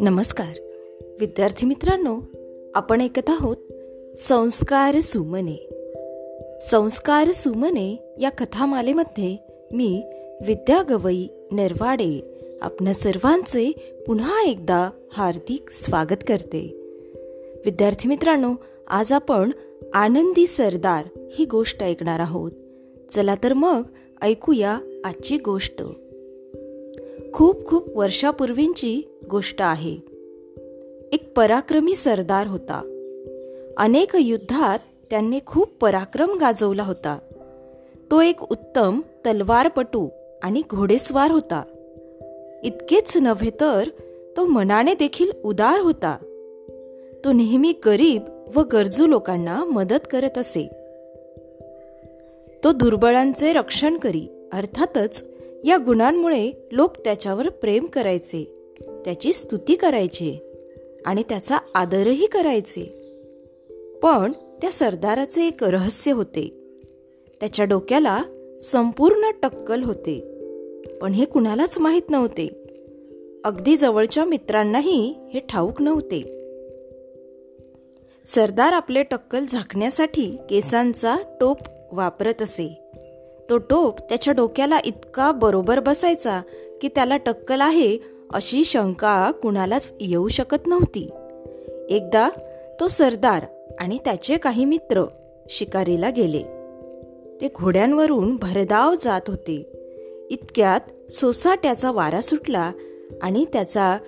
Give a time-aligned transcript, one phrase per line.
[0.00, 0.60] नमस्कार.
[1.20, 2.20] विद्यार्थी मित्रांनो
[2.74, 3.56] आपण ऐकत आहोत
[4.18, 5.68] संस्कार सुमने.
[6.60, 9.36] संस्कार सुमने या कथामालेमध्ये
[9.72, 10.02] मी
[10.46, 12.20] विद्या गवई नरवाडे
[12.62, 16.72] आपल्या सर्वांचे पुन्हा एकदा हार्दिक स्वागत करते.
[17.64, 18.54] विद्यार्थी मित्रांनो
[18.86, 19.50] आज आपण
[19.94, 22.52] आनंदी सरदार ही गोष्ट ऐकणार आहोत.
[23.10, 23.82] चला तर मग
[24.22, 25.82] ऐकूया आजची गोष्ट.
[27.32, 29.96] खूप खूप वर्षापूर्वींची गोष्ट आहे.
[31.12, 32.82] एक पराक्रमी सरदार होता.
[33.76, 34.78] अनेक युद्धात
[35.10, 37.18] त्यांनी खूप पराक्रम गाजवला होता.
[38.10, 40.08] तो एक उत्तम तलवारपटू
[40.42, 41.62] आणि घोडेस्वार होता.
[42.64, 43.88] इतकेच नव्हे तर
[44.36, 46.16] तो मनाने देखील उदार होता.
[47.24, 48.22] तो नेहमी गरीब
[48.54, 50.79] व गरजू लोकांना मदत करत असे.
[52.64, 54.48] तो दुर्बळांचे रक्षण करी.
[54.52, 55.24] अर्थातच
[55.64, 60.52] या गुणांमुळे लोक त्याच्यावर प्रेम करायचे त्याची स्तुती करायचे
[61.06, 62.82] आणि त्याचा आदरही करायचे.
[64.02, 66.50] पण त्या सरदाराचे एक रहस्य होते.
[67.40, 68.22] त्याच्या डोक्याला
[68.62, 70.20] संपूर्ण टक्कल होते.
[71.02, 72.48] पण हे कुणालाच माहीत नव्हते.
[73.44, 76.39] अगदी जवळच्या मित्रांनाही हे ठाऊक नव्हते.
[78.26, 81.56] सरदार आपले टक्कल झाकण्यासाठी केसांचा टोप
[81.92, 82.92] वापरत असे.
[83.50, 86.40] तो टोप त्याच्या डोक्याला इतका बरोबर बसायचा
[86.82, 87.98] की त्याला टक्कल आहे
[88.34, 91.10] अशी शंका कुणालाच येऊ शकत नव्हती.
[91.88, 92.28] एकदा
[92.80, 93.46] तो सरदार
[93.80, 95.04] आणि त्याचे काही मित्र
[95.48, 96.42] शिकारीला गेले.
[97.40, 99.56] ते घोड्यांवरून भरधाव जात होते.
[100.30, 102.72] इतक्यात सोसाट्याचा वारा सुटला
[103.22, 103.98] आणि त्याचा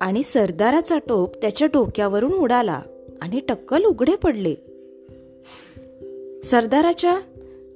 [0.00, 2.80] आणि सरदाराचा टोप त्याच्या डोक्यावरून उडाला.
[3.22, 4.54] आणि टक्कल उघडे पडले.
[6.44, 7.20] सरदाराच्या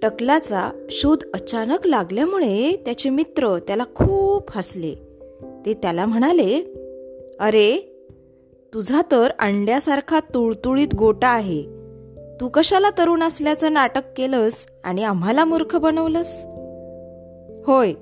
[0.03, 4.95] टकलाचा शोध अचानक लागल्यामुळे त्याचे मित्र त्याला खूप हसले.
[5.67, 6.75] ते त्याला म्हणाले
[7.41, 7.79] अरे
[8.75, 11.63] तुझा तर अंड्यासारखा तुळतुळीत गोटा आहे.
[12.41, 16.43] तू कशाला तरुण असल्याचं नाटक केलंस आणि आम्हाला मूर्ख बनवलंस?
[17.67, 17.93] होय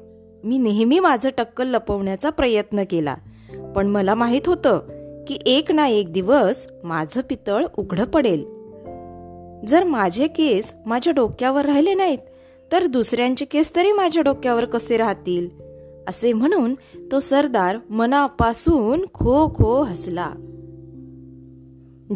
[0.44, 3.14] मी नेहमी माझं टक्कल लपवण्याचा प्रयत्न केला
[3.76, 4.80] पण मला माहीत होतं
[5.28, 8.44] की एक ना एक दिवस माझं पितळ उघडं पडेल.
[9.66, 12.18] जर माझे केस माझ्या डोक्यावर राहिले नाहीत
[12.72, 15.48] तर दुसऱ्यांचे केस तरी माझ्या डोक्यावर कसे राहतील?
[16.08, 16.74] असे म्हणून
[17.12, 20.30] तो सरदार मनापासून खो खो हसला.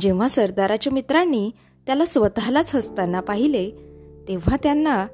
[0.01, 1.51] जेव्हा सरदाराच्या मित्रांनी
[1.87, 3.71] त्याला स्वतःलाच हसताना पाहिले
[4.29, 5.07] तेव्हा त्यांना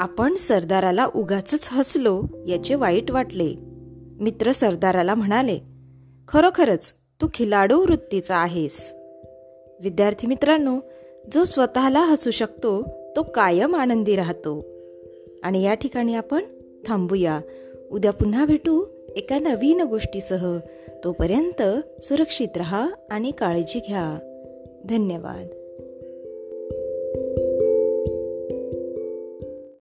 [0.00, 3.54] आपण सरदाराला उगाच हसलो याचे वाईट वाटले.
[4.20, 5.58] मित्र सरदाराला म्हणाले
[6.28, 8.94] खरोखरच तू खिलाडू वृत्तीचा आहेस.
[9.80, 10.80] विद्यार्थी मित्रांनो
[11.32, 12.82] जो स्वतःला हसू शकतो
[13.16, 14.66] तो कायम आनंदी राहतो.
[15.42, 16.44] आणि या ठिकाणी आपण
[16.86, 17.40] थांबूया.
[17.90, 18.84] उद्या पुन्हा भेटू
[19.16, 20.58] एका नवीन गोष्टीसह.
[21.04, 21.62] तोपर्यंत
[22.02, 24.18] सुरक्षित रहा आणि काळजी घ्या.
[24.84, 25.65] धन्यवाद.